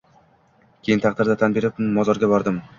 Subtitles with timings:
[0.87, 2.63] Keyin taqdirga tan berib, mozorga bordim.